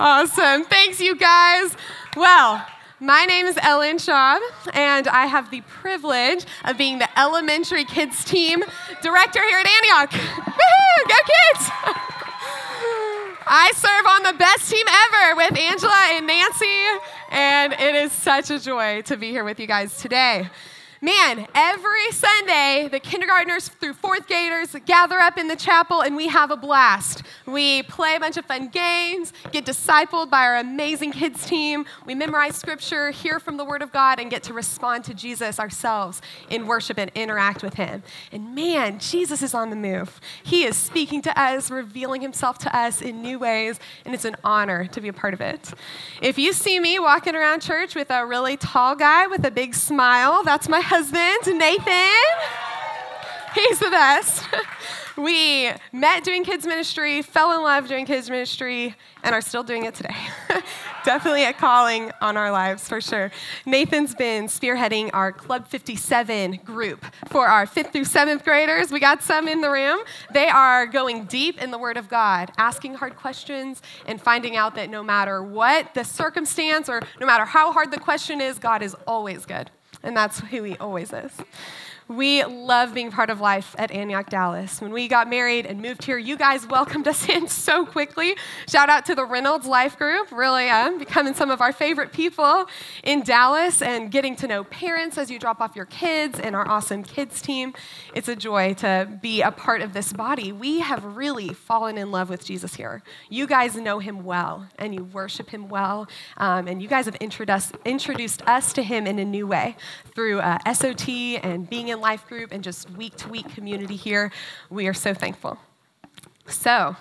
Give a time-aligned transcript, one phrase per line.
[0.00, 0.62] Awesome.
[0.62, 1.76] Thanks, you guys.
[2.16, 2.64] Well,
[3.00, 4.38] my name is Ellen Schaub,
[4.72, 8.62] and I have the privilege of being the elementary kids team
[9.02, 10.10] director here at Antioch.
[10.10, 11.08] Woohoo!
[11.08, 11.70] Go kids!
[13.50, 17.00] I serve on the best team ever with Angela and Nancy,
[17.32, 20.48] and it is such a joy to be here with you guys today.
[21.00, 26.26] Man, every Sunday, the kindergartners through fourth graders gather up in the chapel and we
[26.26, 27.22] have a blast.
[27.46, 31.86] We play a bunch of fun games, get discipled by our amazing kids team.
[32.04, 35.60] We memorize scripture, hear from the Word of God, and get to respond to Jesus
[35.60, 38.02] ourselves in worship and interact with Him.
[38.32, 40.20] And man, Jesus is on the move.
[40.42, 44.34] He is speaking to us, revealing Himself to us in new ways, and it's an
[44.42, 45.72] honor to be a part of it.
[46.20, 49.76] If you see me walking around church with a really tall guy with a big
[49.76, 52.08] smile, that's my husband, Nathan.
[53.54, 54.44] He's the best.
[55.18, 59.84] We met doing kids ministry, fell in love doing kids ministry, and are still doing
[59.84, 60.14] it today.
[61.04, 63.32] Definitely a calling on our lives for sure.
[63.66, 68.92] Nathan's been spearheading our Club 57 group for our fifth through seventh graders.
[68.92, 69.98] We got some in the room.
[70.32, 74.76] They are going deep in the Word of God, asking hard questions, and finding out
[74.76, 78.84] that no matter what the circumstance or no matter how hard the question is, God
[78.84, 79.68] is always good.
[80.02, 81.32] And that's who He always is.
[82.08, 84.80] We love being part of life at Antioch Dallas.
[84.80, 88.34] When we got married and moved here, you guys welcomed us in so quickly.
[88.66, 92.64] Shout out to the Reynolds Life Group, really um, becoming some of our favorite people
[93.02, 96.66] in Dallas and getting to know parents as you drop off your kids and our
[96.66, 97.74] awesome kids team.
[98.14, 100.50] It's a joy to be a part of this body.
[100.50, 103.02] We have really fallen in love with Jesus here.
[103.28, 107.16] You guys know him well and you worship him well, um, and you guys have
[107.16, 109.76] introduced, introduced us to him in a new way
[110.18, 111.08] through uh, SOT
[111.44, 114.32] and being in life group and just week to week community here.
[114.68, 115.56] We are so thankful.
[116.48, 116.96] So,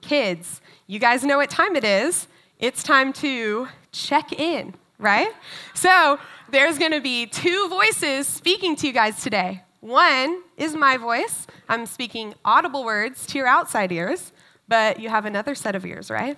[0.00, 2.26] kids, you guys know what time it is.
[2.58, 5.30] It's time to check in, right?
[5.74, 6.18] So,
[6.50, 9.62] there's going to be two voices speaking to you guys today.
[9.78, 11.46] One is my voice.
[11.68, 14.32] I'm speaking audible words to your outside ears,
[14.66, 16.36] but you have another set of ears, right?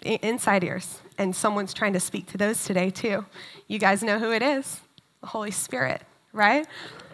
[0.00, 1.02] inside ears.
[1.18, 3.26] And someone's trying to speak to those today, too.
[3.66, 4.80] You guys know who it is
[5.20, 6.02] the Holy Spirit,
[6.32, 6.66] right?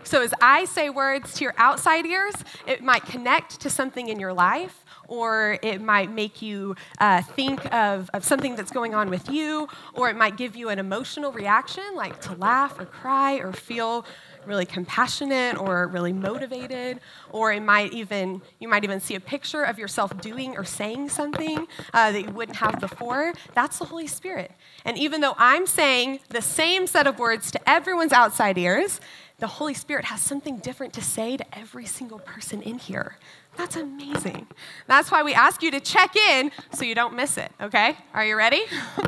[0.04, 2.34] So as I say words to your outside ears,
[2.66, 7.72] it might connect to something in your life, or it might make you uh, think
[7.72, 11.32] of, of something that's going on with you, or it might give you an emotional
[11.32, 14.04] reaction, like to laugh or cry or feel
[14.46, 17.00] really compassionate or really motivated
[17.30, 21.08] or it might even you might even see a picture of yourself doing or saying
[21.08, 24.52] something uh, that you wouldn't have before that's the holy spirit
[24.84, 29.00] and even though i'm saying the same set of words to everyone's outside ears
[29.38, 33.16] the Holy Spirit has something different to say to every single person in here.
[33.56, 34.46] That's amazing.
[34.86, 37.96] That's why we ask you to check in so you don't miss it, okay?
[38.12, 38.62] Are you ready?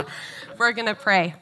[0.58, 1.34] We're to pray.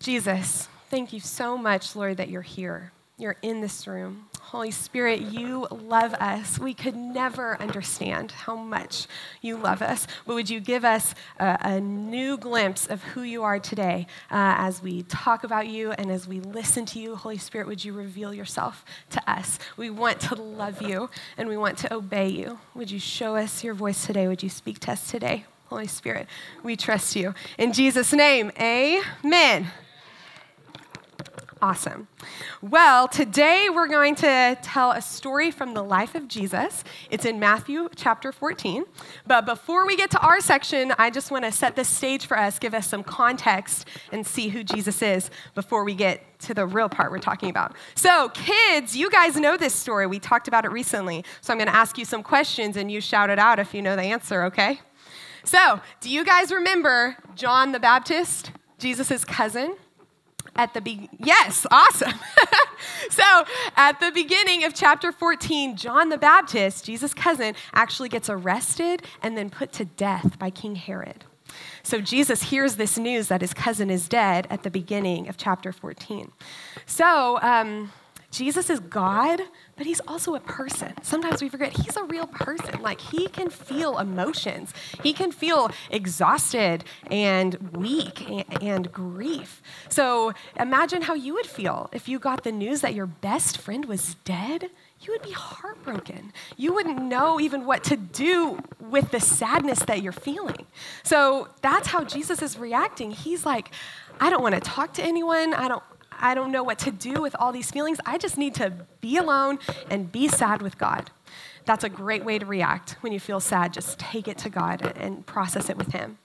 [0.00, 2.92] Jesus, thank you so much, Lord, that you're here.
[3.18, 4.26] You're in this room.
[4.40, 6.56] Holy Spirit, you love us.
[6.56, 9.08] We could never understand how much
[9.42, 10.06] you love us.
[10.24, 14.54] But would you give us a, a new glimpse of who you are today uh,
[14.58, 17.16] as we talk about you and as we listen to you?
[17.16, 19.58] Holy Spirit, would you reveal yourself to us?
[19.76, 22.60] We want to love you and we want to obey you.
[22.76, 24.28] Would you show us your voice today?
[24.28, 25.44] Would you speak to us today?
[25.66, 26.28] Holy Spirit,
[26.62, 27.34] we trust you.
[27.58, 29.66] In Jesus' name, amen.
[31.60, 32.06] Awesome.
[32.62, 36.84] Well, today we're going to tell a story from the life of Jesus.
[37.10, 38.84] It's in Matthew chapter 14.
[39.26, 42.38] But before we get to our section, I just want to set the stage for
[42.38, 46.64] us, give us some context, and see who Jesus is before we get to the
[46.64, 47.74] real part we're talking about.
[47.96, 50.06] So, kids, you guys know this story.
[50.06, 51.24] We talked about it recently.
[51.40, 53.82] So, I'm going to ask you some questions and you shout it out if you
[53.82, 54.80] know the answer, okay?
[55.42, 59.74] So, do you guys remember John the Baptist, Jesus' cousin?
[60.58, 62.12] At the be- yes awesome.
[63.10, 63.44] So
[63.76, 69.36] at the beginning of chapter 14 john the baptist jesus cousin actually gets arrested and
[69.36, 71.24] then put to death by king herod.
[71.82, 75.72] So jesus hears this news that his cousin is dead at the beginning of chapter
[75.72, 76.30] 14
[76.86, 77.92] so um,
[78.30, 79.40] jesus is god
[79.78, 80.92] but he's also a person.
[81.02, 82.82] Sometimes we forget he's a real person.
[82.82, 89.62] Like he can feel emotions, he can feel exhausted and weak and, and, grief.
[89.88, 93.84] So imagine how you would feel if you got the news that your best friend
[93.84, 94.70] was dead.
[95.00, 96.32] You would be heartbroken.
[96.56, 100.66] You wouldn't know even what to do with the sadness that you're feeling.
[101.04, 103.12] So that's how Jesus is reacting.
[103.12, 103.70] He's like,
[104.20, 105.54] I don't want to talk to anyone.
[105.54, 105.84] I don't
[106.18, 107.98] I don't know what to do with all these feelings.
[108.04, 109.58] I just need to be alone
[109.90, 111.10] and be sad with God.
[111.64, 113.74] that's a great way to react when you feel sad.
[113.74, 116.16] Just take it to God and process it with Him.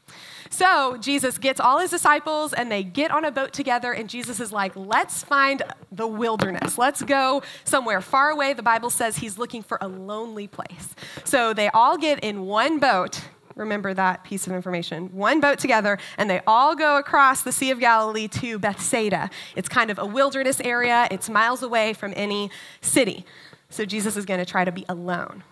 [0.50, 4.40] So Jesus gets all his disciples and they get on a boat together, and Jesus
[4.40, 6.78] is like, let's find the wilderness.
[6.78, 8.54] Let's go somewhere far away.
[8.54, 10.94] The Bible says he's looking for a lonely place.
[11.24, 13.22] So they all get in one boat.
[13.56, 15.08] Remember that piece of information.
[15.16, 19.30] One boat together, and they all go across the Sea of Galilee to Bethsaida.
[19.56, 22.50] It's kind of a wilderness area, it's miles away from any
[22.82, 23.26] city.
[23.70, 25.44] So Jesus is going to try to be alone.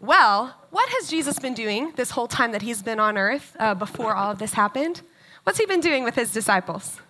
[0.00, 3.74] Well, what has Jesus been doing this whole time that he's been on earth uh,
[3.74, 5.02] before all of this happened?
[5.44, 7.00] What's he been doing with his disciples?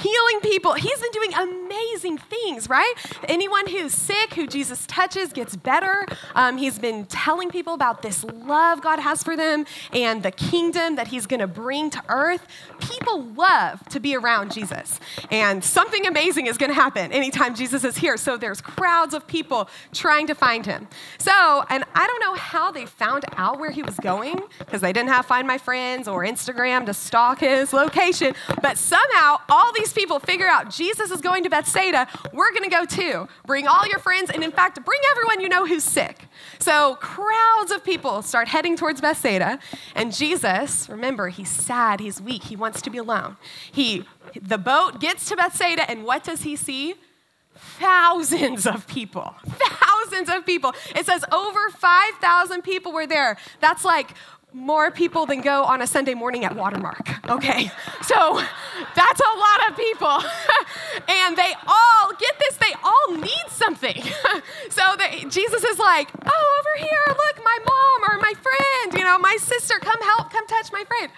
[0.00, 0.74] Healing people.
[0.74, 2.94] He's been doing amazing things, right?
[3.24, 6.06] Anyone who's sick, who Jesus touches, gets better.
[6.34, 10.96] Um, he's been telling people about this love God has for them and the kingdom
[10.96, 12.46] that he's going to bring to earth.
[12.80, 14.98] People love to be around Jesus.
[15.30, 18.16] And something amazing is going to happen anytime Jesus is here.
[18.16, 20.88] So there's crowds of people trying to find him.
[21.18, 24.92] So, and I don't know how they found out where he was going because they
[24.92, 29.92] didn't have Find My Friends or Instagram to stalk his location, but somehow all these
[29.92, 33.28] people figure out Jesus is going to Bethsaida, we're going to go too.
[33.46, 36.26] Bring all your friends, and in fact, bring everyone you know who's sick.
[36.58, 39.58] So crowds of people start heading towards Bethsaida,
[39.94, 43.36] and Jesus, remember, he's sad, he's weak, he wants to be alone.
[43.70, 44.04] He,
[44.40, 46.94] the boat gets to Bethsaida, and what does he see?
[47.54, 49.34] Thousands of people.
[49.46, 50.74] Thousands of people.
[50.96, 53.36] It says over 5,000 people were there.
[53.60, 54.14] That's like
[54.54, 57.08] more people than go on a Sunday morning at Watermark.
[57.30, 57.70] Okay,
[58.02, 58.40] so
[58.94, 60.08] that's a lot of people.
[61.08, 64.02] and they all, get this, they all need something.
[64.70, 69.04] so they, Jesus is like, oh, over here, look, my mom or my friend, you
[69.04, 71.10] know, my sister, come help, come touch my friend.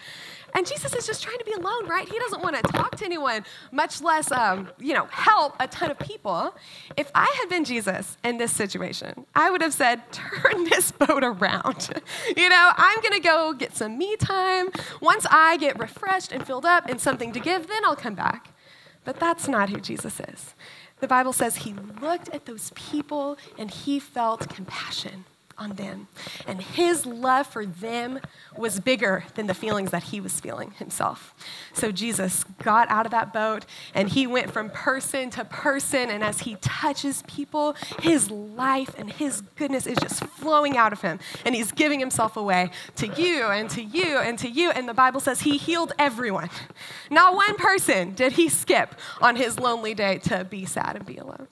[0.55, 2.09] And Jesus is just trying to be alone, right?
[2.09, 5.91] He doesn't want to talk to anyone, much less, um, you know, help a ton
[5.91, 6.55] of people.
[6.97, 11.25] If I had been Jesus in this situation, I would have said, turn this boat
[11.25, 11.89] around.
[12.37, 14.69] you know, I'm going to go get some me time.
[15.01, 18.51] Once I get refreshed and filled up and something to give, then I'll come back.
[19.05, 20.55] But that's not who Jesus is.
[21.01, 25.25] The Bible says he looked at those people and he felt compassion
[25.59, 26.09] on them.
[26.47, 28.21] And his love for them
[28.57, 31.35] was bigger than the feelings that he was feeling himself.
[31.73, 33.65] So Jesus got out of that boat
[33.95, 36.11] and he went from person to person.
[36.11, 41.01] And as he touches people, his life and his goodness is just flowing out of
[41.01, 41.19] him.
[41.45, 44.71] And he's giving himself away to you and to you and to you.
[44.71, 46.51] And the Bible says he healed everyone.
[47.11, 51.17] Not one person did he skip on his lonely day to be sad and be
[51.17, 51.49] alone.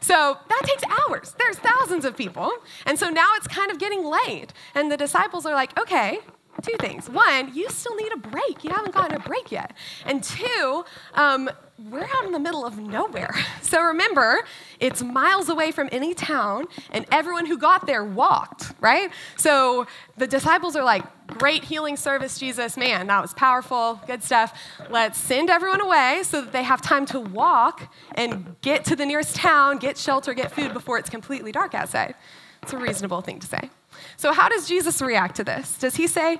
[0.00, 1.34] So that takes hours.
[1.38, 2.50] There's thousands of people.
[2.86, 4.52] And so now it's kind of getting late.
[4.74, 6.20] And the disciples are like, okay,
[6.62, 7.08] two things.
[7.08, 8.64] One, you still need a break.
[8.64, 9.74] You haven't gotten a break yet.
[10.06, 11.50] And two, um,
[11.88, 13.34] we're out in the middle of nowhere.
[13.70, 14.40] So remember,
[14.80, 19.12] it's miles away from any town, and everyone who got there walked, right?
[19.36, 19.86] So
[20.16, 22.76] the disciples are like, Great healing service, Jesus.
[22.76, 24.00] Man, that was powerful.
[24.08, 24.58] Good stuff.
[24.90, 29.06] Let's send everyone away so that they have time to walk and get to the
[29.06, 32.16] nearest town, get shelter, get food before it's completely dark outside.
[32.64, 33.70] It's a reasonable thing to say.
[34.20, 35.78] So, how does Jesus react to this?
[35.78, 36.38] Does he say,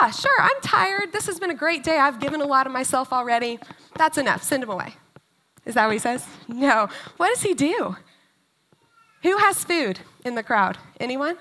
[0.00, 1.12] Yeah, sure, I'm tired.
[1.12, 1.96] This has been a great day.
[1.96, 3.60] I've given a lot of myself already.
[3.94, 4.42] That's enough.
[4.42, 4.94] Send him away.
[5.64, 6.26] Is that what he says?
[6.48, 6.88] No.
[7.18, 7.94] What does he do?
[9.22, 10.76] Who has food in the crowd?
[10.98, 11.38] Anyone?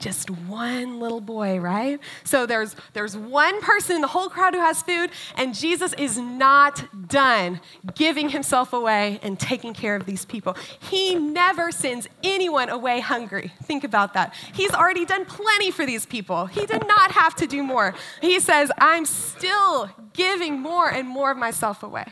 [0.00, 2.00] Just one little boy, right?
[2.24, 6.18] So there's, there's one person in the whole crowd who has food, and Jesus is
[6.18, 7.60] not done
[7.94, 10.56] giving himself away and taking care of these people.
[10.80, 13.52] He never sends anyone away hungry.
[13.64, 14.34] Think about that.
[14.54, 16.46] He's already done plenty for these people.
[16.46, 17.94] He did not have to do more.
[18.20, 22.06] He says, I'm still giving more and more of myself away.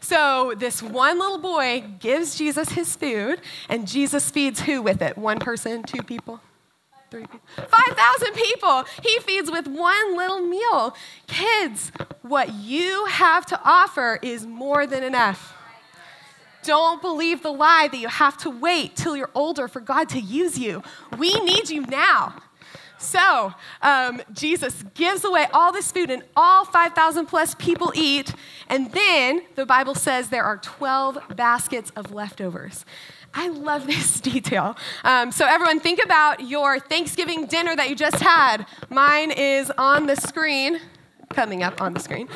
[0.00, 5.18] So, this one little boy gives Jesus his food, and Jesus feeds who with it?
[5.18, 6.40] One person, two people?
[7.10, 8.84] Three people, 5,000 people.
[9.02, 10.94] He feeds with one little meal.
[11.26, 15.54] Kids, what you have to offer is more than enough.
[16.62, 20.20] Don't believe the lie that you have to wait till you're older for God to
[20.20, 20.82] use you.
[21.16, 22.34] We need you now.
[22.98, 28.34] So, um, Jesus gives away all this food, and all 5,000 plus people eat.
[28.68, 32.84] And then the Bible says there are 12 baskets of leftovers.
[33.34, 34.76] I love this detail.
[35.04, 38.66] Um, so, everyone, think about your Thanksgiving dinner that you just had.
[38.90, 40.80] Mine is on the screen,
[41.30, 42.28] coming up on the screen.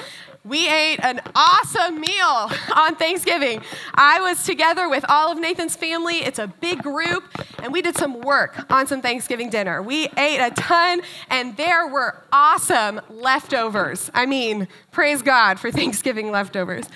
[0.45, 3.63] We ate an awesome meal on Thanksgiving.
[3.95, 6.17] I was together with all of Nathan's family.
[6.17, 7.25] It's a big group,
[7.63, 9.81] and we did some work on some Thanksgiving dinner.
[9.83, 14.11] We ate a ton, and there were awesome leftovers.
[14.15, 16.87] I mean, praise God for Thanksgiving leftovers.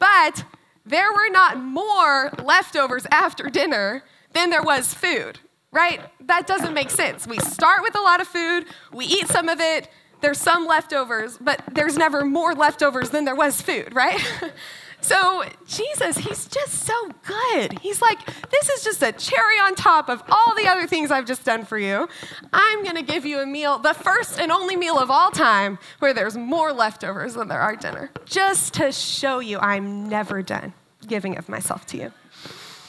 [0.00, 0.44] But
[0.86, 5.40] there were not more leftovers after dinner than there was food,
[5.72, 6.00] right?
[6.20, 7.26] That doesn't make sense.
[7.26, 9.88] We start with a lot of food, we eat some of it,
[10.20, 14.20] there's some leftovers, but there's never more leftovers than there was food, right?
[15.00, 17.78] So, Jesus, he's just so good.
[17.78, 18.18] He's like,
[18.50, 21.64] this is just a cherry on top of all the other things I've just done
[21.64, 22.08] for you.
[22.52, 25.78] I'm going to give you a meal, the first and only meal of all time,
[26.00, 30.72] where there's more leftovers than there are dinner, just to show you I'm never done
[31.06, 32.12] giving of myself to you.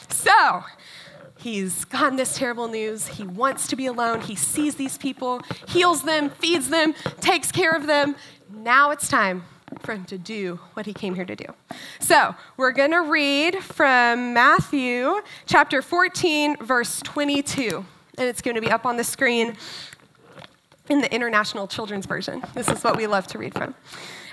[0.08, 0.64] So,
[1.40, 3.06] He's gotten this terrible news.
[3.06, 4.22] He wants to be alone.
[4.22, 8.16] He sees these people, heals them, feeds them, takes care of them.
[8.52, 9.44] Now it's time
[9.78, 11.46] for him to do what he came here to do.
[12.00, 17.84] So, we're going to read from Matthew chapter 14, verse 22.
[18.18, 19.56] And it's going to be up on the screen
[20.88, 22.42] in the International Children's Version.
[22.54, 23.74] This is what we love to read from.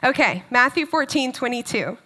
[0.03, 1.97] Okay, Matthew 14, 22.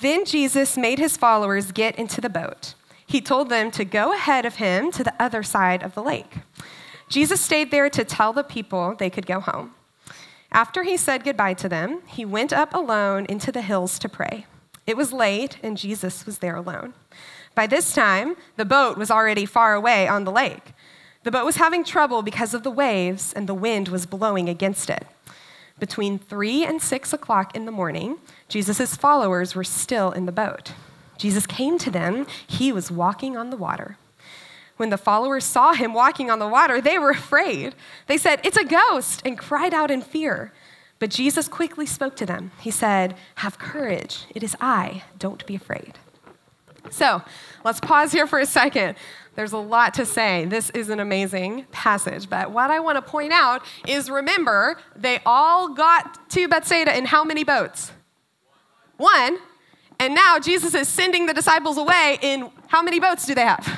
[0.00, 2.74] Then Jesus made his followers get into the boat.
[3.06, 6.38] He told them to go ahead of him to the other side of the lake.
[7.08, 9.74] Jesus stayed there to tell the people they could go home.
[10.52, 14.46] After he said goodbye to them, he went up alone into the hills to pray.
[14.86, 16.94] It was late, and Jesus was there alone.
[17.54, 20.72] By this time, the boat was already far away on the lake.
[21.22, 24.90] The boat was having trouble because of the waves, and the wind was blowing against
[24.90, 25.06] it.
[25.78, 30.72] Between three and six o'clock in the morning, Jesus' followers were still in the boat.
[31.16, 32.26] Jesus came to them.
[32.46, 33.96] He was walking on the water.
[34.80, 37.74] When the followers saw him walking on the water, they were afraid.
[38.06, 40.54] They said, It's a ghost, and cried out in fear.
[40.98, 42.52] But Jesus quickly spoke to them.
[42.58, 44.24] He said, Have courage.
[44.34, 45.02] It is I.
[45.18, 45.98] Don't be afraid.
[46.88, 47.20] So
[47.62, 48.96] let's pause here for a second.
[49.34, 50.46] There's a lot to say.
[50.46, 52.30] This is an amazing passage.
[52.30, 57.04] But what I want to point out is remember, they all got to Bethsaida in
[57.04, 57.92] how many boats?
[58.96, 59.36] One.
[59.98, 63.68] And now Jesus is sending the disciples away in how many boats do they have?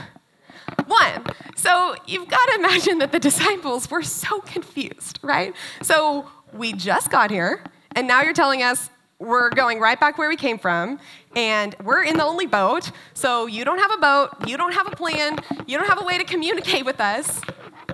[0.93, 1.25] One.
[1.57, 5.55] So you've got to imagine that the disciples were so confused, right?
[5.81, 7.63] So we just got here,
[7.97, 10.99] and now you're telling us we're going right back where we came from,
[11.37, 12.91] and we're in the only boat.
[13.15, 16.05] So you don't have a boat, you don't have a plan, you don't have a
[16.05, 17.41] way to communicate with us.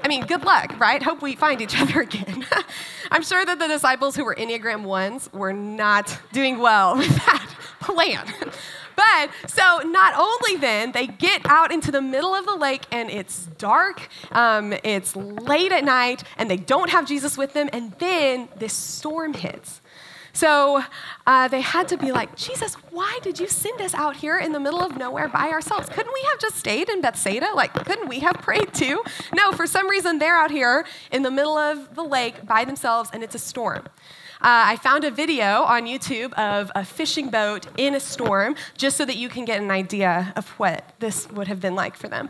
[0.02, 1.02] I mean, good luck, right?
[1.02, 2.46] Hope we find each other again.
[3.10, 7.54] I'm sure that the disciples who were Enneagram ones were not doing well with that
[7.80, 8.26] plan.
[8.98, 13.08] But so not only then, they get out into the middle of the lake and
[13.10, 17.92] it's dark, um, it's late at night, and they don't have Jesus with them, and
[18.00, 19.80] then this storm hits.
[20.32, 20.82] So
[21.26, 24.50] uh, they had to be like, Jesus, why did you send us out here in
[24.50, 25.88] the middle of nowhere by ourselves?
[25.88, 27.48] Couldn't we have just stayed in Bethsaida?
[27.54, 29.02] Like, couldn't we have prayed too?
[29.32, 33.10] No, for some reason, they're out here in the middle of the lake by themselves,
[33.12, 33.84] and it's a storm.
[34.40, 38.96] Uh, I found a video on YouTube of a fishing boat in a storm, just
[38.96, 42.06] so that you can get an idea of what this would have been like for
[42.06, 42.28] them.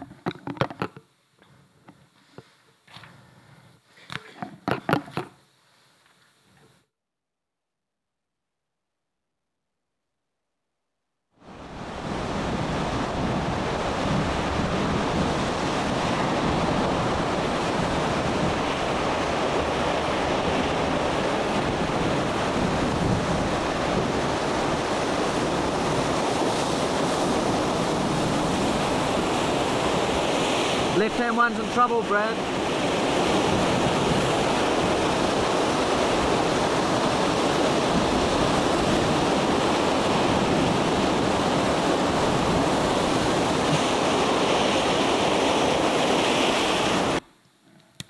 [31.78, 32.36] Trouble, Brad.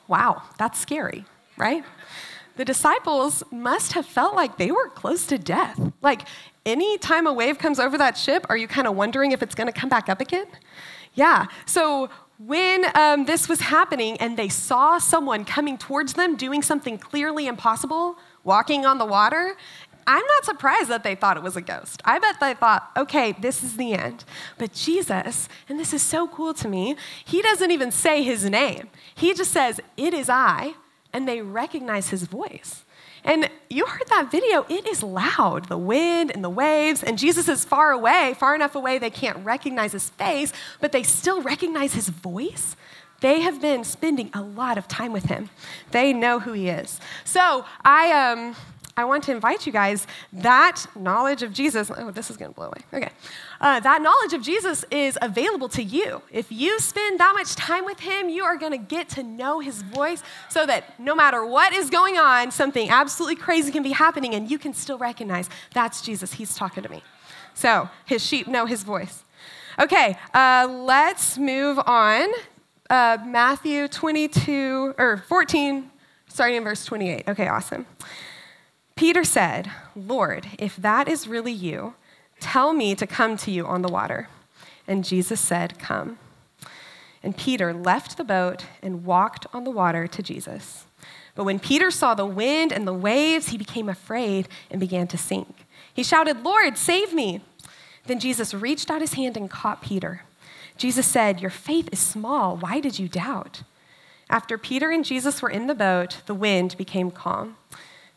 [0.06, 1.26] Wow, that's scary,
[1.58, 1.84] right?
[2.56, 5.78] The disciples must have felt like they were close to death.
[6.00, 6.22] Like,
[6.64, 9.54] any time a wave comes over that ship, are you kind of wondering if it's
[9.54, 10.46] going to come back up again?
[11.12, 11.48] Yeah.
[11.66, 16.96] So, when um, this was happening and they saw someone coming towards them doing something
[16.96, 19.56] clearly impossible, walking on the water,
[20.06, 22.00] I'm not surprised that they thought it was a ghost.
[22.04, 24.24] I bet they thought, okay, this is the end.
[24.56, 28.88] But Jesus, and this is so cool to me, he doesn't even say his name.
[29.14, 30.74] He just says, It is I,
[31.12, 32.84] and they recognize his voice.
[33.28, 37.46] And you heard that video, it is loud the wind and the waves, and Jesus
[37.46, 41.92] is far away, far enough away they can't recognize his face, but they still recognize
[41.92, 42.74] his voice.
[43.20, 45.50] They have been spending a lot of time with him.
[45.90, 47.00] They know who he is.
[47.24, 48.56] So I um,
[48.96, 51.90] I want to invite you guys that knowledge of Jesus.
[51.94, 52.80] Oh, this is going to blow away.
[52.94, 53.12] Okay.
[53.60, 56.22] Uh, that knowledge of Jesus is available to you.
[56.30, 59.58] If you spend that much time with him, you are going to get to know
[59.58, 63.92] his voice so that no matter what is going on, something absolutely crazy can be
[63.92, 66.34] happening and you can still recognize that's Jesus.
[66.34, 67.02] He's talking to me.
[67.54, 69.24] So his sheep know his voice.
[69.80, 72.28] Okay, uh, let's move on.
[72.90, 75.90] Uh, Matthew 22, or 14,
[76.28, 77.28] starting in verse 28.
[77.28, 77.86] Okay, awesome.
[78.96, 81.94] Peter said, Lord, if that is really you,
[82.40, 84.28] tell me to come to you on the water.
[84.86, 86.18] And Jesus said, Come.
[87.22, 90.86] And Peter left the boat and walked on the water to Jesus.
[91.34, 95.18] But when Peter saw the wind and the waves, he became afraid and began to
[95.18, 95.66] sink.
[95.92, 97.42] He shouted, Lord, save me.
[98.06, 100.22] Then Jesus reached out his hand and caught Peter.
[100.78, 102.56] Jesus said, Your faith is small.
[102.56, 103.62] Why did you doubt?
[104.30, 107.56] After Peter and Jesus were in the boat, the wind became calm.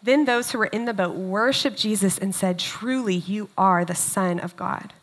[0.03, 3.95] Then those who were in the boat worshiped Jesus and said, Truly, you are the
[3.95, 4.93] Son of God.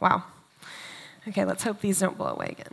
[0.00, 0.24] Wow.
[1.28, 2.72] Okay, let's hope these don't blow away again.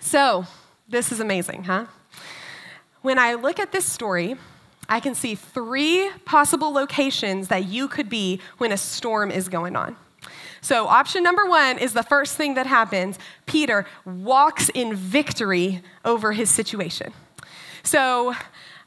[0.00, 0.46] So,
[0.88, 1.86] this is amazing, huh?
[3.02, 4.36] When I look at this story,
[4.88, 9.76] I can see three possible locations that you could be when a storm is going
[9.76, 9.96] on.
[10.60, 16.32] So, option number one is the first thing that happens Peter walks in victory over
[16.32, 17.12] his situation.
[17.88, 18.34] So,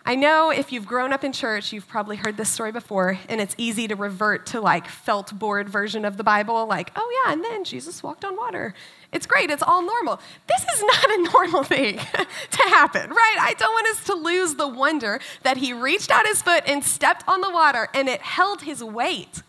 [0.05, 3.41] I know if you've grown up in church, you've probably heard this story before, and
[3.41, 7.33] it's easy to revert to like felt board version of the Bible, like, oh yeah,
[7.33, 8.75] and then Jesus walked on water.
[9.11, 10.19] It's great, it's all normal.
[10.45, 11.97] This is not a normal thing
[12.51, 13.37] to happen, right?
[13.39, 16.83] I don't want us to lose the wonder that he reached out his foot and
[16.83, 19.41] stepped on the water and it held his weight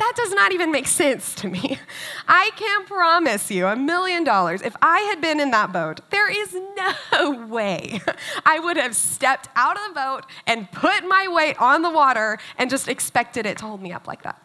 [0.00, 1.78] that does not even make sense to me.
[2.28, 6.30] I can promise you a million dollars, if I had been in that boat, there
[6.30, 8.00] is no way
[8.44, 12.38] I would have stepped out of the boat and put my weight on the water
[12.56, 14.42] and just expected it to hold me up like that.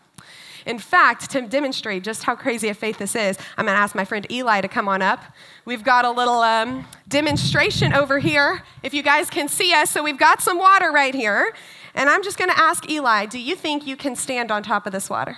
[0.66, 3.96] In fact, to demonstrate just how crazy a faith this is, I'm going to ask
[3.96, 5.24] my friend Eli to come on up.
[5.64, 9.92] We've got a little um, demonstration over here, if you guys can see us.
[9.92, 11.54] So we've got some water right here.
[11.96, 14.86] And I'm just going to ask Eli, do you think you can stand on top
[14.86, 15.38] of this water?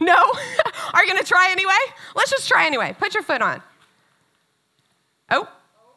[0.00, 0.14] No?
[0.94, 1.72] Are you going to try anyway?
[2.14, 2.94] Let's just try anyway.
[2.98, 3.60] Put your foot on.
[5.30, 5.48] Oh,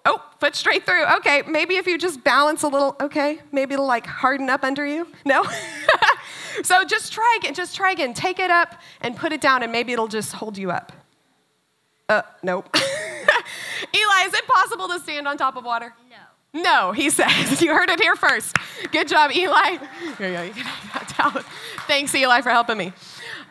[0.06, 1.06] oh, foot straight through.
[1.18, 4.86] Okay, maybe if you just balance a little, okay, maybe it'll like harden up under
[4.86, 5.08] you.
[5.24, 5.44] No?
[6.64, 8.16] so just try again, just try again.
[8.16, 10.92] Take it up and put it down, and maybe it'll just hold you up.
[12.10, 12.68] Uh, nope.
[13.96, 15.94] Eli, is it possible to stand on top of water?
[16.54, 16.92] No.
[16.92, 17.62] He says.
[17.62, 18.56] You heard it here first.
[18.92, 19.78] Good job, Eli.
[20.18, 20.42] Here you go.
[20.42, 21.46] You can that.
[21.88, 22.92] Thanks, Eli, for helping me.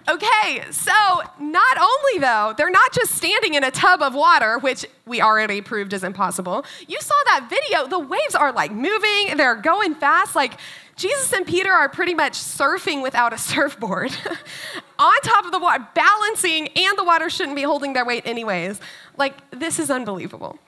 [0.09, 0.93] Okay, so
[1.39, 5.61] not only though, they're not just standing in a tub of water, which we already
[5.61, 6.65] proved is impossible.
[6.89, 10.35] You saw that video, the waves are like moving, they're going fast.
[10.35, 10.55] Like
[10.97, 14.11] Jesus and Peter are pretty much surfing without a surfboard
[14.99, 18.81] on top of the water, balancing, and the water shouldn't be holding their weight anyways.
[19.17, 20.59] Like, this is unbelievable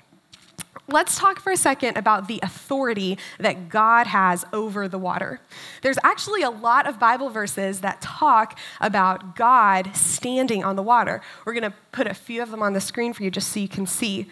[0.92, 5.40] let's talk for a second about the authority that God has over the water.
[5.82, 11.20] There's actually a lot of Bible verses that talk about God standing on the water.
[11.44, 13.60] We're going to put a few of them on the screen for you just so
[13.60, 14.28] you can see.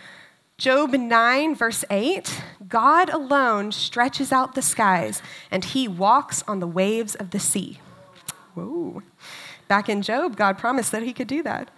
[0.59, 6.67] Job 9, verse 8 God alone stretches out the skies, and he walks on the
[6.67, 7.79] waves of the sea.
[8.55, 9.03] Whoa.
[9.69, 11.71] Back in Job, God promised that he could do that.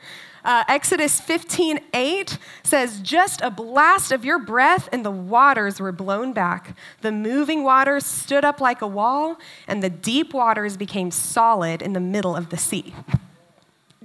[0.45, 5.93] Uh, Exodus 15 8 says, Just a blast of your breath, and the waters were
[5.93, 6.77] blown back.
[7.01, 11.93] The moving waters stood up like a wall, and the deep waters became solid in
[11.93, 12.95] the middle of the sea.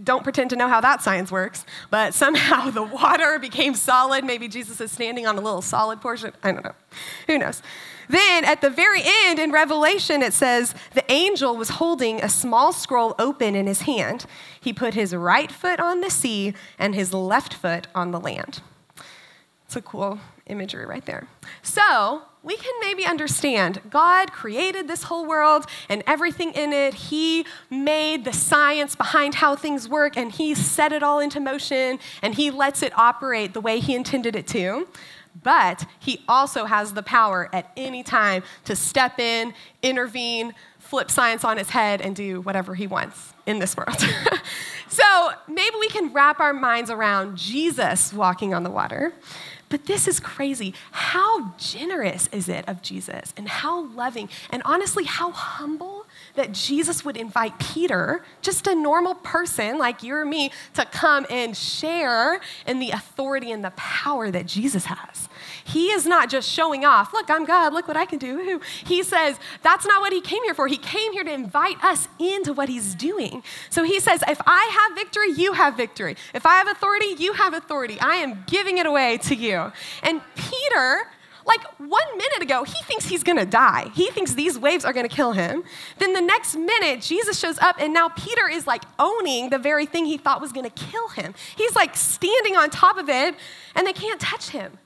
[0.03, 4.23] Don't pretend to know how that science works, but somehow the water became solid.
[4.23, 6.33] Maybe Jesus is standing on a little solid portion.
[6.43, 6.75] I don't know.
[7.27, 7.61] Who knows?
[8.09, 12.71] Then at the very end in Revelation, it says the angel was holding a small
[12.71, 14.25] scroll open in his hand.
[14.61, 18.61] He put his right foot on the sea and his left foot on the land.
[19.65, 21.27] It's a cool imagery right there.
[21.61, 26.93] So, we can maybe understand God created this whole world and everything in it.
[26.93, 31.99] He made the science behind how things work and He set it all into motion
[32.21, 34.87] and He lets it operate the way He intended it to
[35.43, 41.43] but he also has the power at any time to step in, intervene, flip science
[41.43, 43.99] on its head, and do whatever he wants in this world.
[44.87, 49.13] so maybe we can wrap our minds around Jesus walking on the water.
[49.69, 50.73] But this is crazy.
[50.91, 57.03] How generous is it of Jesus, and how loving, and honestly, how humble that Jesus
[57.03, 62.39] would invite Peter, just a normal person like you or me, to come and share
[62.65, 65.27] in the authority and the power that Jesus has.
[65.67, 68.61] He is not just showing off, look, I'm God, look what I can do.
[68.85, 70.67] He says, that's not what he came here for.
[70.67, 73.43] He came here to invite us into what he's doing.
[73.69, 76.15] So he says, if I have victory, you have victory.
[76.33, 77.97] If I have authority, you have authority.
[77.99, 79.71] I am giving it away to you.
[80.03, 81.07] And Peter,
[81.47, 83.89] Like one minute ago, he thinks he's gonna die.
[83.95, 85.63] He thinks these waves are gonna kill him.
[85.97, 89.85] Then the next minute, Jesus shows up, and now Peter is like owning the very
[89.85, 91.33] thing he thought was gonna kill him.
[91.55, 93.33] He's like standing on top of it,
[93.75, 94.77] and they can't touch him.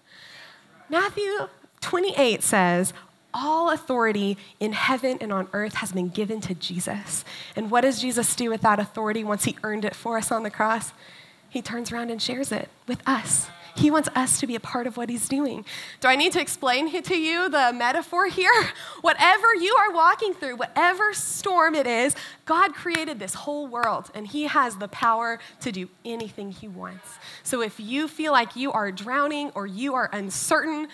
[0.92, 1.48] Matthew
[1.80, 2.94] 28 says,
[3.34, 7.24] all authority in heaven and on earth has been given to Jesus.
[7.56, 10.44] And what does Jesus do with that authority once he earned it for us on
[10.44, 10.92] the cross?
[11.50, 13.48] He turns around and shares it with us.
[13.76, 15.66] He wants us to be a part of what he's doing.
[16.00, 18.52] Do I need to explain to you the metaphor here?
[19.02, 24.28] Whatever you are walking through, whatever storm it is, God created this whole world and
[24.28, 27.08] he has the power to do anything he wants.
[27.44, 30.88] So if you feel like you are drowning or you are uncertain,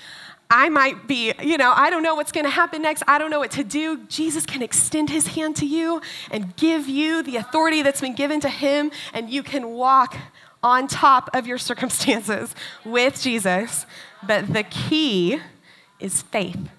[0.50, 3.04] I might be, you know, I don't know what's going to happen next.
[3.08, 4.06] I don't know what to do.
[4.08, 8.40] Jesus can extend his hand to you and give you the authority that's been given
[8.42, 10.16] to him, and you can walk
[10.63, 13.86] on top of your circumstances with Jesus.
[14.26, 15.39] But the key
[16.00, 16.70] is faith.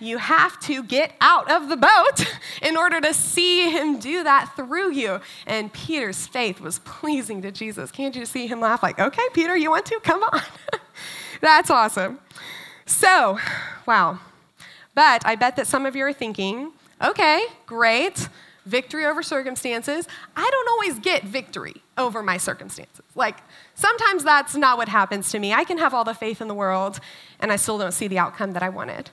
[0.00, 2.24] You have to get out of the boat
[2.62, 5.20] in order to see him do that through you.
[5.46, 7.90] And Peter's faith was pleasing to Jesus.
[7.90, 9.98] Can't you see him laugh like, okay, Peter, you want to?
[10.04, 10.40] Come on.
[11.40, 12.20] That's awesome.
[12.86, 13.38] So,
[13.86, 14.20] wow.
[14.94, 18.28] But I bet that some of you are thinking, okay, great,
[18.68, 20.06] victory over circumstances.
[20.36, 23.04] I don't always get victory over my circumstances.
[23.14, 23.38] Like,
[23.74, 25.52] sometimes that's not what happens to me.
[25.52, 27.00] I can have all the faith in the world,
[27.40, 29.10] and I still don't see the outcome that I wanted.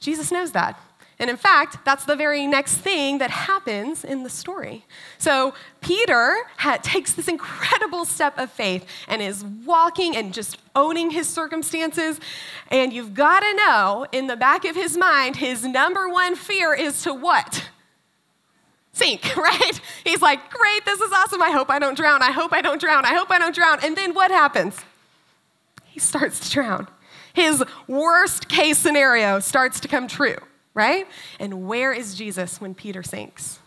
[0.00, 0.80] Jesus knows that.
[1.18, 4.84] And in fact, that's the very next thing that happens in the story.
[5.16, 6.36] So Peter
[6.82, 12.20] takes this incredible step of faith and is walking and just owning his circumstances.
[12.70, 16.74] And you've got to know in the back of his mind, his number one fear
[16.74, 17.70] is to what?
[18.96, 19.80] Sink, right?
[20.04, 21.42] He's like, great, this is awesome.
[21.42, 22.22] I hope I don't drown.
[22.22, 23.04] I hope I don't drown.
[23.04, 23.78] I hope I don't drown.
[23.84, 24.76] And then what happens?
[25.84, 26.88] He starts to drown.
[27.32, 30.38] His worst case scenario starts to come true
[30.76, 31.08] right?
[31.40, 33.58] And where is Jesus when Peter sinks?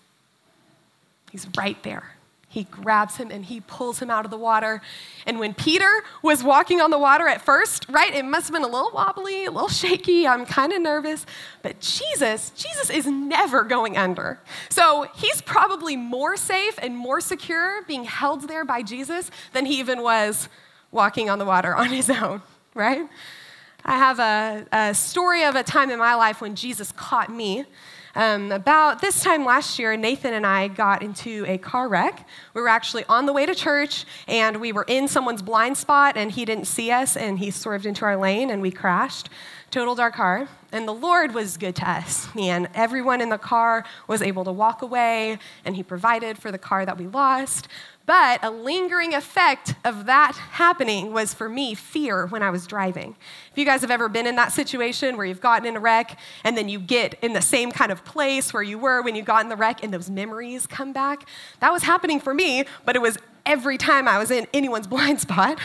[1.31, 2.15] He's right there.
[2.51, 4.81] He grabs him and he pulls him out of the water.
[5.27, 8.63] And when Peter was walking on the water at first, right, it must have been
[8.63, 10.27] a little wobbly, a little shaky.
[10.27, 11.27] I'm kind of nervous.
[11.61, 14.39] But Jesus, Jesus is never going under.
[14.69, 19.79] So he's probably more safe and more secure being held there by Jesus than he
[19.79, 20.49] even was
[20.91, 22.41] walking on the water on his own,
[22.73, 23.07] right?
[23.85, 27.65] I have a, a, story of a time in my life when Jesus caught me.
[28.15, 32.27] Um, about this time last year, Nathan and I got into a car wreck.
[32.53, 36.17] We were actually on the way to church, and we were in someone's blind spot,
[36.17, 39.29] and he didn't see us, and he swerved into our lane, and we crashed,
[39.69, 40.47] totaled our car.
[40.71, 44.51] And the Lord was good to us, and everyone in the car was able to
[44.51, 47.67] walk away, and He provided for the car that we lost.
[48.09, 53.15] But a lingering effect of that happening was for me fear when I was driving.
[53.51, 56.17] If you guys have ever been in that situation where you've gotten in a wreck
[56.43, 59.21] and then you get in the same kind of place where you were when you
[59.21, 62.95] got in the wreck and those memories come back, that was happening for me, but
[62.95, 65.59] it was every time I was in anyone's blind spot,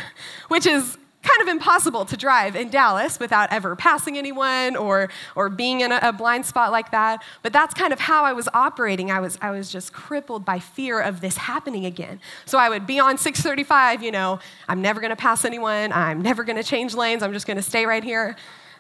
[0.49, 5.49] which is kind of impossible to drive in Dallas without ever passing anyone or, or
[5.49, 7.23] being in a, a, blind spot like that.
[7.43, 9.11] But that's kind of how I was operating.
[9.11, 12.21] I was, I was just crippled by fear of this happening again.
[12.45, 15.93] So I would be on 635, you know, I'm never going to pass anyone.
[15.93, 17.23] I'm never going to change lanes.
[17.23, 18.37] I'm just going to stay right here.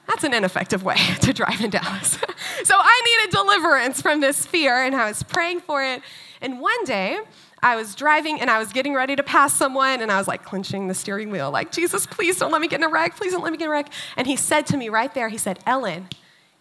[0.06, 2.18] That's an ineffective way to drive in Dallas.
[2.64, 6.02] so I needed deliverance from this fear, and I was praying for it.
[6.40, 7.20] And one day,
[7.64, 10.44] I was driving and I was getting ready to pass someone and I was like
[10.44, 13.16] clenching the steering wheel, like, Jesus, please don't let me get in a wreck.
[13.16, 13.90] Please don't let me get in a wreck.
[14.18, 16.10] And he said to me right there, he said, Ellen,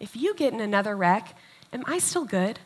[0.00, 1.36] if you get in another wreck,
[1.74, 2.58] am I still good?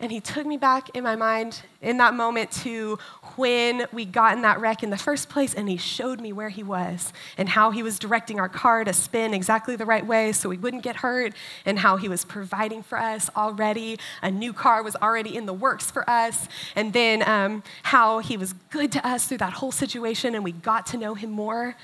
[0.00, 2.98] And he took me back in my mind in that moment to
[3.36, 6.48] when we got in that wreck in the first place, and he showed me where
[6.48, 10.32] he was and how he was directing our car to spin exactly the right way
[10.32, 11.34] so we wouldn't get hurt,
[11.66, 13.98] and how he was providing for us already.
[14.22, 18.38] A new car was already in the works for us, and then um, how he
[18.38, 21.76] was good to us through that whole situation, and we got to know him more.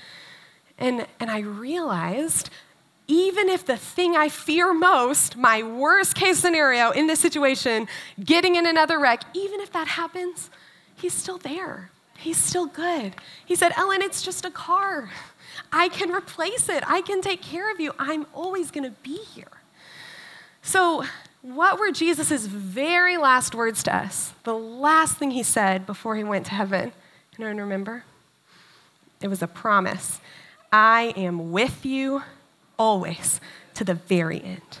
[0.79, 2.49] And, and I realized
[3.07, 7.87] even if the thing I fear most, my worst case scenario in this situation,
[8.23, 10.49] getting in another wreck, even if that happens,
[10.95, 11.89] he's still there.
[12.17, 13.13] He's still good.
[13.45, 15.11] He said, Ellen, it's just a car.
[15.71, 16.83] I can replace it.
[16.87, 17.93] I can take care of you.
[17.97, 19.45] I'm always going to be here.
[20.61, 21.05] So,
[21.41, 24.33] what were Jesus' very last words to us?
[24.43, 26.91] The last thing he said before he went to heaven?
[27.39, 28.03] Anyone remember?
[29.21, 30.19] It was a promise
[30.71, 32.23] I am with you
[32.77, 33.39] always
[33.73, 34.79] to the very end.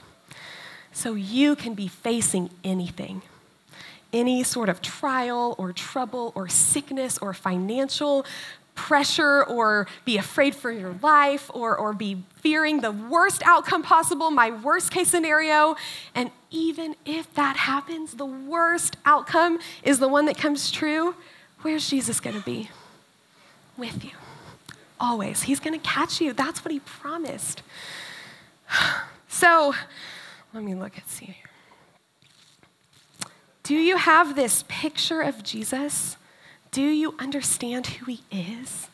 [0.91, 3.21] So you can be facing anything
[4.13, 8.25] any sort of trial or trouble or sickness or financial
[8.75, 14.29] pressure or be afraid for your life or, or be fearing the worst outcome possible,
[14.29, 15.75] my worst case scenario.
[16.13, 21.15] And even if that happens, the worst outcome is the one that comes true,
[21.61, 22.69] where's Jesus gonna be?
[23.77, 24.26] With you.
[24.99, 25.43] Always.
[25.43, 26.33] He's gonna catch you.
[26.33, 27.61] That's what he promised.
[29.29, 29.75] So,
[30.53, 31.35] let me look and see here.
[33.61, 36.15] Do you have this picture of Jesus?
[36.71, 38.87] Do you understand who he is?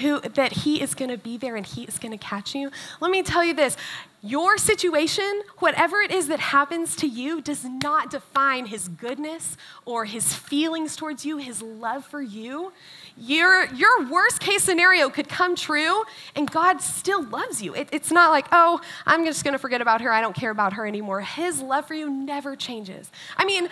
[0.00, 2.70] Who, that he is going to be there and he is going to catch you.
[3.00, 3.76] Let me tell you this
[4.20, 10.04] your situation, whatever it is that happens to you, does not define his goodness or
[10.04, 12.72] his feelings towards you, his love for you.
[13.16, 16.02] Your, your worst case scenario could come true,
[16.34, 17.74] and God still loves you.
[17.74, 20.12] It, it's not like, oh, I'm just gonna forget about her.
[20.12, 21.20] I don't care about her anymore.
[21.20, 23.10] His love for you never changes.
[23.36, 23.68] I mean,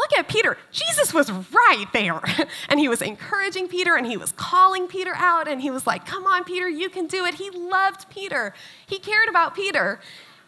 [0.00, 0.56] Look at Peter.
[0.72, 2.22] Jesus was right there.
[2.70, 6.06] And he was encouraging Peter and he was calling Peter out and he was like,
[6.06, 7.34] Come on, Peter, you can do it.
[7.34, 8.54] He loved Peter,
[8.86, 10.00] he cared about Peter,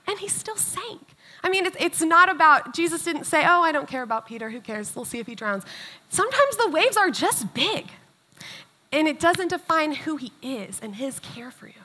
[0.06, 1.00] and he still sank.
[1.44, 4.50] I mean, it's, not about, Jesus didn't say, Oh, I don't care about Peter.
[4.50, 4.94] Who cares?
[4.94, 5.64] We'll see if he drowns.
[6.08, 7.90] Sometimes the waves are just big,
[8.92, 11.84] and it doesn't define who he is and his care for you.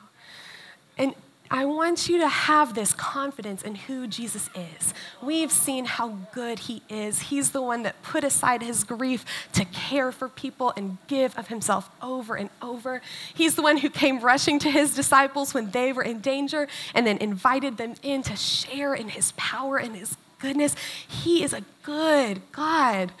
[0.96, 1.14] And
[1.50, 4.92] I want you to have this confidence in who Jesus is.
[5.22, 7.22] We've seen how good he is.
[7.22, 11.48] He's the one that put aside his grief to care for people and give of
[11.48, 13.00] himself over and over.
[13.32, 17.06] He's the one who came rushing to his disciples when they were in danger and
[17.06, 20.76] then invited them in to share in his power and his goodness.
[21.06, 23.12] He is a good God.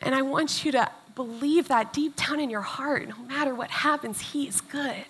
[0.00, 3.08] And I want you to believe that deep down in your heart.
[3.08, 5.04] No matter what happens, he is good.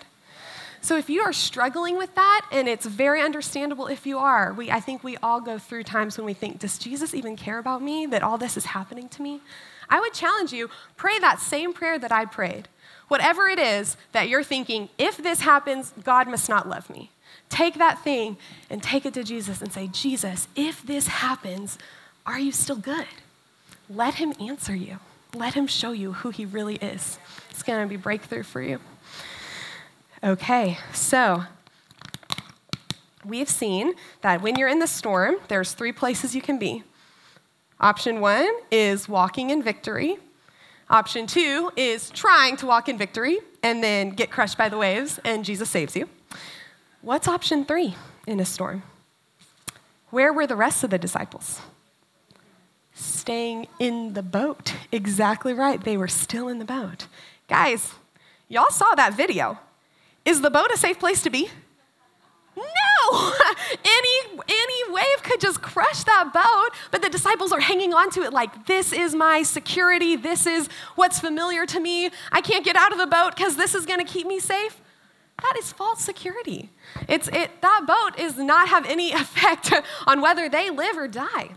[0.87, 4.71] So if you are struggling with that, and it's very understandable if you are, we,
[4.71, 7.81] I think we all go through times when we think, does Jesus even care about
[7.81, 9.41] me, that all this is happening to me?
[9.89, 12.69] I would challenge you, pray that same prayer that I prayed.
[13.09, 17.11] Whatever it is that you're thinking, if this happens, God must not love me.
[17.49, 18.37] Take that thing
[18.69, 21.77] and take it to Jesus and say, Jesus, if this happens,
[22.25, 23.07] are you still good?
[23.89, 24.99] Let him answer you.
[25.35, 27.19] Let him show you who he really is.
[27.49, 28.79] It's going to be breakthrough for you.
[30.23, 31.43] Okay, so
[33.23, 36.81] we've seen that when you're in the storm, there's three places you can be.
[37.79, 40.17] Option one is walking in victory.
[40.89, 45.19] Option two is trying to walk in victory and then get crushed by the waves
[45.23, 46.09] and Jesus saves you.
[47.01, 47.93] What's option three
[48.25, 48.81] in a storm?
[50.09, 51.61] Where were the rest of the disciples?
[52.95, 54.73] Staying in the boat.
[54.91, 55.83] Exactly right.
[55.83, 57.05] They were still in the boat.
[57.47, 57.93] Guys,
[58.47, 59.59] y'all saw that video.
[60.27, 61.49] Is the boat a safe place to be?
[62.57, 63.33] No!
[63.71, 68.23] any, any wave could just crush that boat, but the disciples are hanging on to
[68.23, 72.09] it like, this is my security, this is what's familiar to me.
[72.29, 74.81] I can't get out of the boat because this is going to keep me safe.
[75.41, 76.71] That is false security.
[77.07, 79.71] It's, it, that boat does not have any effect
[80.05, 81.51] on whether they live or die.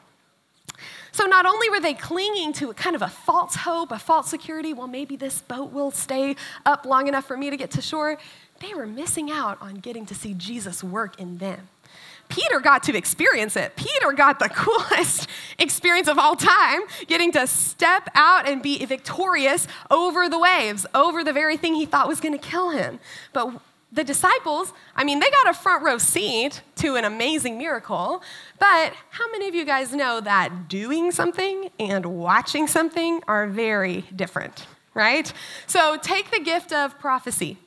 [1.13, 4.31] So not only were they clinging to a kind of a false hope, a false
[4.31, 7.83] security, well, maybe this boat will stay up long enough for me to get to
[7.83, 8.17] shore,
[8.61, 11.69] they were missing out on getting to see Jesus work in them.
[12.29, 13.75] Peter got to experience it.
[13.77, 19.67] Peter got the coolest experience of all time, getting to step out and be victorious
[19.91, 23.01] over the waves, over the very thing he thought was going to kill him.
[23.33, 23.61] But
[23.93, 28.23] the disciples, I mean, they got a front row seat to an amazing miracle.
[28.61, 34.05] But how many of you guys know that doing something and watching something are very
[34.15, 35.33] different, right?
[35.67, 37.59] So take the gift of prophecy.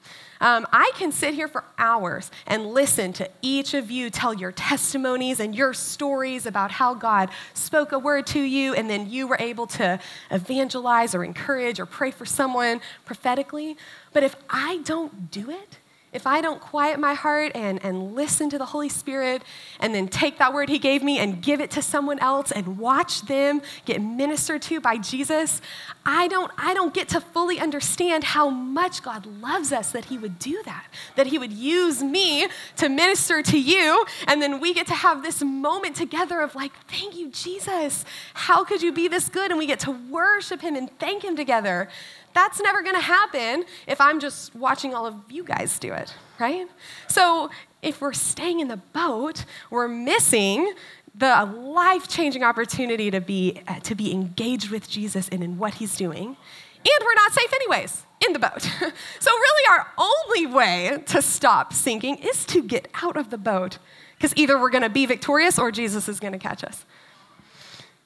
[0.43, 4.51] Um, I can sit here for hours and listen to each of you tell your
[4.51, 9.25] testimonies and your stories about how God spoke a word to you, and then you
[9.25, 13.77] were able to evangelize or encourage or pray for someone prophetically.
[14.11, 15.77] But if I don't do it,
[16.13, 19.43] if I don't quiet my heart and, and listen to the Holy Spirit
[19.79, 22.77] and then take that word He gave me and give it to someone else and
[22.77, 25.61] watch them get ministered to by Jesus,
[26.05, 30.17] I don't, I don't get to fully understand how much God loves us that He
[30.17, 32.47] would do that, that He would use me
[32.77, 34.05] to minister to you.
[34.27, 38.05] And then we get to have this moment together of like, thank you, Jesus.
[38.33, 39.49] How could you be this good?
[39.49, 41.89] And we get to worship Him and thank Him together.
[42.33, 46.67] That's never gonna happen if I'm just watching all of you guys do it, right?
[47.07, 47.49] So
[47.81, 50.73] if we're staying in the boat, we're missing
[51.15, 55.75] the life changing opportunity to be, uh, to be engaged with Jesus and in what
[55.75, 56.25] he's doing.
[56.25, 58.61] And we're not safe, anyways, in the boat.
[59.19, 63.77] so, really, our only way to stop sinking is to get out of the boat,
[64.17, 66.83] because either we're gonna be victorious or Jesus is gonna catch us.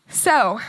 [0.09, 0.59] So,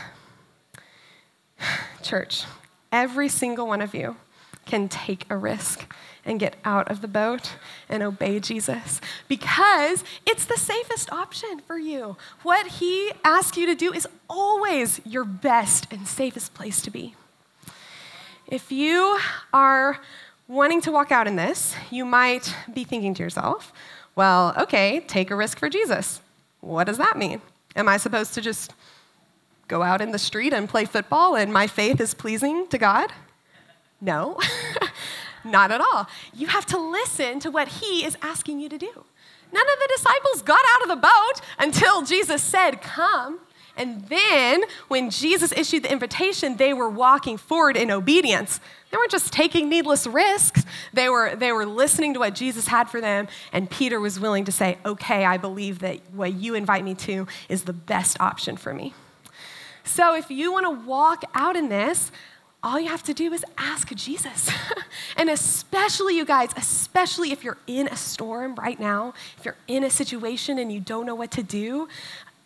[2.01, 2.45] church,
[2.91, 4.17] every single one of you
[4.65, 5.91] can take a risk
[6.25, 7.55] and get out of the boat
[7.87, 12.17] and obey Jesus because it's the safest option for you.
[12.43, 17.15] What He asks you to do is always your best and safest place to be.
[18.47, 19.19] If you
[19.53, 19.99] are
[20.47, 23.71] wanting to walk out in this, you might be thinking to yourself,
[24.15, 26.21] well, okay, take a risk for Jesus.
[26.61, 27.41] What does that mean?
[27.75, 28.73] Am I supposed to just
[29.69, 33.13] go out in the street and play football and my faith is pleasing to God?
[34.01, 34.37] No,
[35.45, 36.07] not at all.
[36.33, 39.05] You have to listen to what He is asking you to do.
[39.51, 43.39] None of the disciples got out of the boat until Jesus said, Come.
[43.77, 48.59] And then, when Jesus issued the invitation, they were walking forward in obedience.
[48.91, 50.65] They weren't just taking needless risks.
[50.91, 54.45] They were, they were listening to what Jesus had for them, and Peter was willing
[54.45, 58.57] to say, Okay, I believe that what you invite me to is the best option
[58.57, 58.93] for me.
[59.89, 62.11] So, if you want to walk out in this,
[62.61, 64.51] all you have to do is ask Jesus.
[65.17, 69.83] and especially, you guys, especially if you're in a storm right now, if you're in
[69.83, 71.87] a situation and you don't know what to do,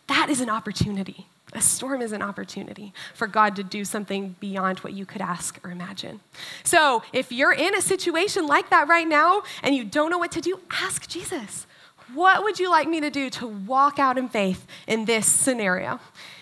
[0.07, 1.27] that is an opportunity.
[1.51, 5.59] A storm is an opportunity for God to do something beyond what you could ask
[5.65, 6.21] or imagine.
[6.63, 10.31] So, if you're in a situation like that right now and you don't know what
[10.31, 11.67] to do, ask Jesus.
[12.13, 15.99] What would you like me to do to walk out in faith in this scenario?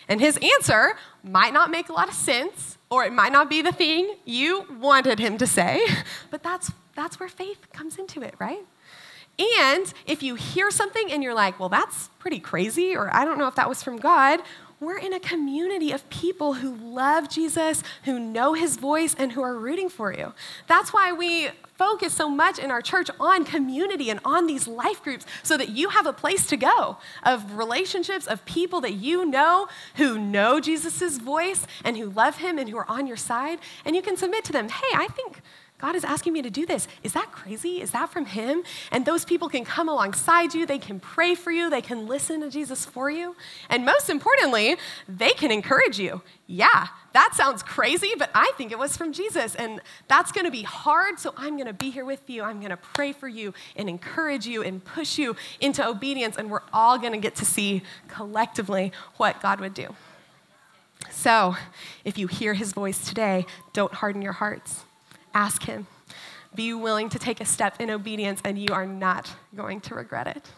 [0.08, 3.62] And his answer might not make a lot of sense, or it might not be
[3.62, 5.86] the thing you wanted him to say,
[6.32, 8.66] but that's, that's where faith comes into it, right?
[9.40, 13.38] And if you hear something and you're like, well, that's pretty crazy, or I don't
[13.38, 14.42] know if that was from God,
[14.82, 19.42] we're in a community of people who love Jesus, who know his voice, and who
[19.42, 20.34] are rooting for you.
[20.68, 25.04] That's why we focus so much in our church on community and on these life
[25.04, 29.24] groups so that you have a place to go of relationships, of people that you
[29.26, 33.60] know who know Jesus' voice and who love him and who are on your side.
[33.86, 35.42] And you can submit to them, hey, I think
[35.82, 36.88] God is asking me to do this.
[37.04, 37.82] Is that crazy?
[37.82, 38.64] Is that from Him?
[38.92, 40.68] And those people can come alongside you.
[40.68, 41.72] They can pray for you.
[41.72, 43.36] They can listen to Jesus for you.
[43.70, 44.78] And most importantly,
[45.10, 46.22] they can encourage you.
[46.46, 49.56] Yeah, that sounds crazy, but I think it was from Jesus.
[49.56, 52.44] And that's going to be hard, so I'm going to be here with you.
[52.44, 56.38] I'm going to pray for you and encourage you and push you into obedience.
[56.38, 59.96] And we're all going to get to see collectively what God would do.
[61.10, 61.56] So,
[62.06, 64.86] if you hear his voice today, don't harden your hearts.
[65.34, 65.88] Ask Him.
[66.54, 70.28] Be willing to take a step in obedience, and you are not going to regret
[70.28, 70.52] it.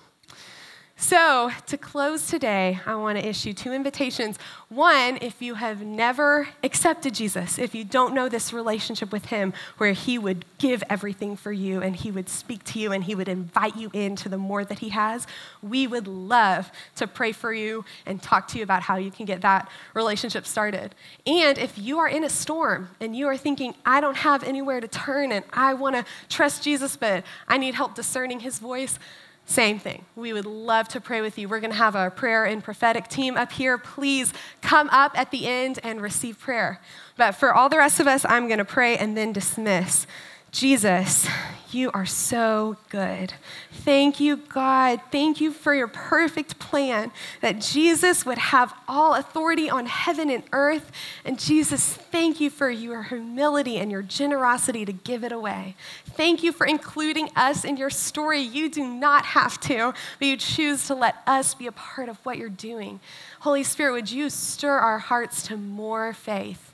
[0.95, 4.37] So, to close today, I want to issue two invitations.
[4.69, 9.53] One, if you have never accepted Jesus, if you don't know this relationship with Him
[9.77, 13.15] where He would give everything for you and He would speak to you and He
[13.15, 15.25] would invite you into the more that He has,
[15.63, 19.25] we would love to pray for you and talk to you about how you can
[19.25, 20.93] get that relationship started.
[21.25, 24.79] And if you are in a storm and you are thinking, I don't have anywhere
[24.79, 28.99] to turn and I want to trust Jesus, but I need help discerning His voice,
[29.45, 30.05] same thing.
[30.15, 31.49] We would love to pray with you.
[31.49, 33.77] We're going to have a prayer and prophetic team up here.
[33.77, 36.79] Please come up at the end and receive prayer.
[37.17, 40.07] But for all the rest of us, I'm going to pray and then dismiss.
[40.53, 41.27] Jesus,
[41.71, 43.33] you are so good.
[43.71, 45.01] Thank you, God.
[45.11, 47.11] Thank you for your perfect plan
[47.41, 50.91] that Jesus would have all authority on heaven and earth.
[51.25, 55.75] And Jesus, thank you for your humility and your generosity to give it away.
[56.05, 58.39] Thank you for including us in your story.
[58.39, 62.17] You do not have to, but you choose to let us be a part of
[62.17, 62.99] what you're doing.
[63.39, 66.72] Holy Spirit, would you stir our hearts to more faith?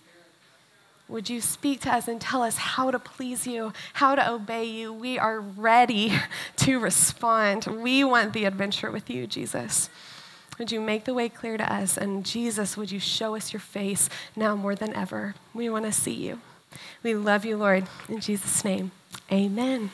[1.10, 4.64] Would you speak to us and tell us how to please you, how to obey
[4.66, 4.94] you?
[4.94, 6.14] We are ready
[6.58, 7.66] to respond.
[7.66, 9.90] We want the adventure with you, Jesus.
[10.60, 11.98] Would you make the way clear to us?
[11.98, 15.34] And Jesus, would you show us your face now more than ever?
[15.54, 16.42] We want to see you.
[17.02, 17.88] We love you, Lord.
[18.08, 18.92] In Jesus' name,
[19.32, 19.90] amen.